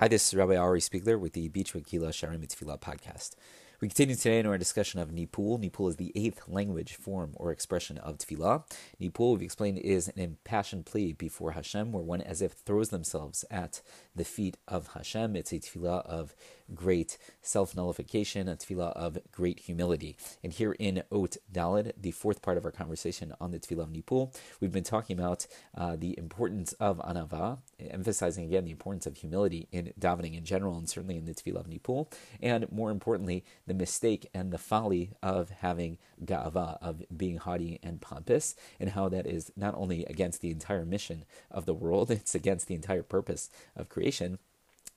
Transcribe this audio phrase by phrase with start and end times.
[0.00, 3.32] Hi, this is Rabbi Ari Spiegler with the Beachwood Kila Sharim Tefillah podcast.
[3.80, 5.58] We continue today in our discussion of Nipul.
[5.58, 8.64] Nipul is the eighth language form or expression of Tefillah.
[9.00, 13.42] Nipul, we've explained, is an impassioned plea before Hashem, where one as if throws themselves
[13.50, 13.80] at
[14.14, 15.34] the feet of Hashem.
[15.34, 16.34] It's a Tefillah of
[16.74, 20.16] great self nullification, a tefillah of great humility.
[20.42, 23.90] And here in Ot Dalid, the fourth part of our conversation on the tefillah of
[23.90, 29.16] Nipul, we've been talking about uh, the importance of anava, emphasizing again the importance of
[29.16, 33.44] humility in davening in general, and certainly in the tefillah of Nipul, and more importantly,
[33.70, 39.08] the mistake and the folly of having ga'ava, of being haughty and pompous, and how
[39.08, 43.04] that is not only against the entire mission of the world, it's against the entire
[43.04, 44.40] purpose of creation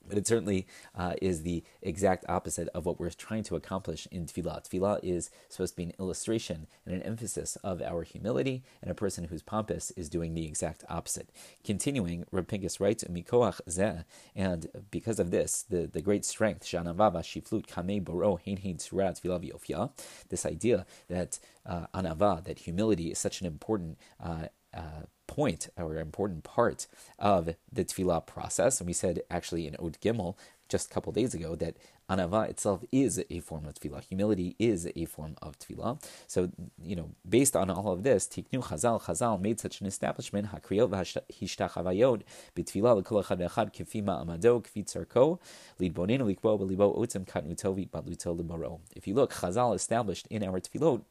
[0.07, 4.26] but it certainly uh, is the exact opposite of what we're trying to accomplish in
[4.26, 4.67] tefillah.
[4.67, 8.95] Tefillah is supposed to be an illustration and an emphasis of our humility, and a
[8.95, 11.29] person who's pompous is doing the exact opposite.
[11.63, 14.03] Continuing, Reb writes, "Mikoach zeh,"
[14.35, 19.20] and because of this, the, the great strength, shanavava shiflut kamei boro hein hein tefillah
[19.21, 19.91] v'ofya,
[20.29, 25.98] this idea that uh, anava, that humility is such an important uh, uh, point or
[25.98, 26.88] important part
[27.20, 28.79] of the tefillah process.
[28.79, 30.35] And we said actually in Ot Gimel
[30.70, 31.76] just a couple days ago that
[32.10, 34.04] anava itself is a form of tefillah.
[34.04, 36.01] Humility is a form of tefillah.
[36.27, 36.51] So,
[36.82, 40.90] you know, based on all of this, Tiknu Chazal, Chazal made such an establishment, Hakriyot
[40.90, 42.24] v'hishtachavayot,
[42.55, 45.40] b'tefillah l'kol echad v'echad, k'fi ma'amado, k'fi tzarko,
[45.79, 48.79] lidbonin u'likbo b'libo.
[48.96, 51.04] If you look, Chazal established in our tefillot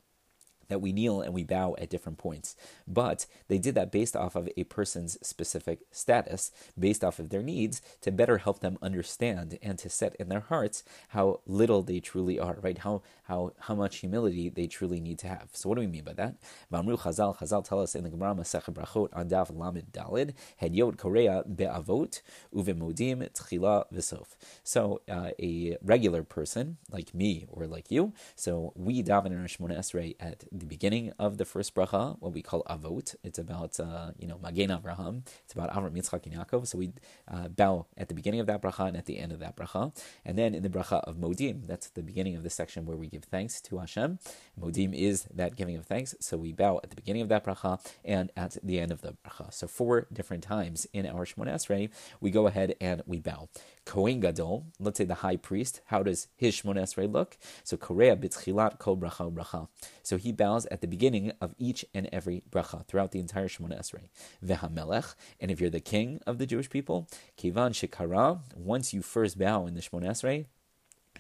[0.72, 2.56] that we kneel and we bow at different points.
[2.88, 7.42] But they did that based off of a person's specific status, based off of their
[7.42, 12.00] needs, to better help them understand and to set in their hearts how little they
[12.00, 12.78] truly are, right?
[12.78, 15.50] How how how much humility they truly need to have.
[15.52, 16.36] So what do we mean by that?
[16.72, 20.96] Vamru Chazal, Chazal tell us in the Gemara Masech Brachot on Daf Lamed Dalid, Hedyot
[20.96, 22.22] Korea Be'avot
[22.54, 24.28] Uvemodim Tchila V'sof.
[24.64, 29.46] So uh, a regular person like me or like you, so we daven in our
[29.46, 33.17] Shemona Esrei at the beginning of the first bracha, what we call avot.
[33.24, 35.27] It's about uh, you know Magen Avraham.
[35.45, 36.68] It's about Avram, Yitzchak, and Yaakov.
[36.68, 36.92] So we
[37.28, 39.92] uh, bow at the beginning of that bracha and at the end of that bracha,
[40.24, 43.08] and then in the bracha of Modim, that's the beginning of the section where we
[43.08, 44.20] give thanks to Hashem.
[44.58, 46.14] Modim is that giving of thanks.
[46.20, 49.17] So we bow at the beginning of that bracha and at the end of the
[49.27, 49.52] bracha.
[49.52, 51.90] So four different times in our Shemona Esrei,
[52.20, 53.48] we go ahead and we bow.
[53.84, 57.36] Kohen Gadol, let's say the high priest, how does his Shemona Esrei look?
[57.64, 59.68] So Korea b'tchilat kol bracha bracha.
[60.02, 63.80] So he bows at the beginning of each and every bracha throughout the entire Shemona
[63.80, 64.08] Esrei.
[64.44, 69.38] Vehamelech, and if you're the king of the Jewish people, kivan shekara, once you first
[69.38, 70.46] bow in the Shemona Esrei,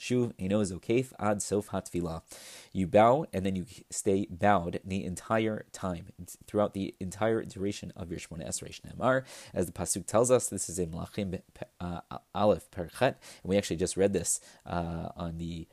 [0.02, 2.22] Shuv Eno Zokef Ad Sof Hatfilah.
[2.72, 6.06] You bow and then you stay bowed the entire time,
[6.46, 9.22] throughout the entire duration of your Shemona Esrei Shnemar.
[9.54, 11.40] As the Pasuk tells us, this is in Malachim
[11.80, 12.00] uh,
[12.34, 15.68] Aleph Perchet, and we actually just read this uh, on the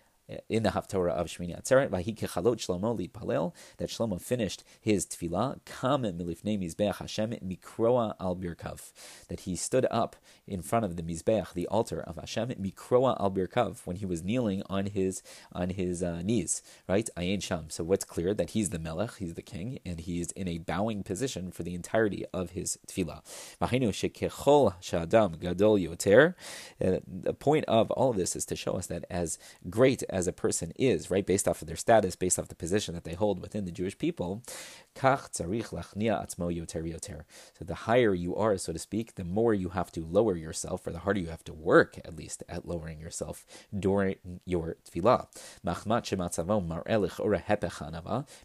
[0.48, 6.04] in the Haftorah of Shmini Atzeret, Vahikechalot Shlomo Palel, that Shlomo finished his tefillah, Kam
[6.04, 8.92] milifnei Mizbeach Hashem mikroa al birkav,
[9.28, 10.16] that he stood up
[10.48, 14.24] in front of the Mizbeach, the altar of Hashem, mikroa al birkav, when he was
[14.24, 15.22] kneeling on his
[15.54, 17.10] on his uh, knees, right?
[17.18, 17.70] Ayin Sham.
[17.70, 21.04] So what's clear that he's the Melech, he's the king, and he's in a bowing
[21.04, 23.22] position for the entirety of his tefillah.
[23.62, 26.36] Vahinu shekechol shadam gadol yoter.
[26.84, 29.38] Uh, the point of all of this is to show us that as
[29.70, 32.56] great as as a person is, right, based off of their status, based off the
[32.56, 34.44] position that they hold within the Jewish people,
[35.02, 35.16] so
[37.66, 40.92] the higher you are, so to speak, the more you have to lower yourself, or
[40.92, 43.46] the harder you have to work, at least, at lowering yourself
[43.78, 44.16] during
[44.46, 45.28] your tefillah.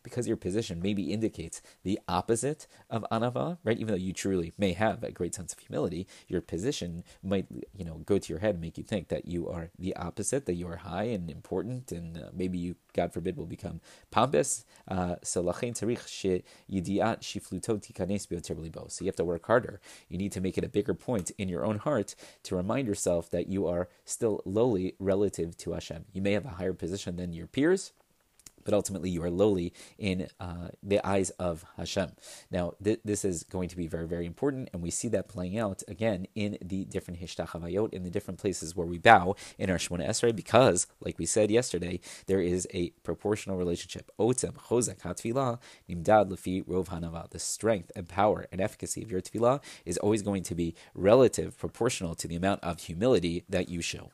[0.02, 3.78] Because your position maybe indicates the opposite of anava, right?
[3.78, 7.46] Even though you truly may have a great sense of humility, your position might,
[7.76, 10.46] you know, go to your head and make you think that you are the opposite,
[10.46, 13.80] that you are high and important important, and uh, maybe you, God forbid, will become
[14.10, 14.64] pompous.
[14.88, 15.40] Uh, so
[19.04, 19.80] you have to work harder.
[20.08, 22.14] You need to make it a bigger point in your own heart
[22.44, 26.04] to remind yourself that you are still lowly relative to Hashem.
[26.12, 27.92] You may have a higher position than your peers
[28.64, 32.12] but ultimately you are lowly in uh, the eyes of Hashem.
[32.50, 35.58] Now, th- this is going to be very, very important, and we see that playing
[35.58, 39.78] out again in the different hishtachavayot, in the different places where we bow in our
[39.78, 44.10] Shemona Esrei, because, like we said yesterday, there is a proportional relationship.
[44.18, 45.58] Otem chozak hatfilah
[45.88, 47.28] nimdad lefi rov hanava.
[47.30, 51.58] The strength and power and efficacy of your tefillah is always going to be relative,
[51.58, 54.10] proportional to the amount of humility that you show.